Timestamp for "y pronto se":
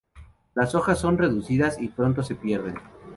1.79-2.33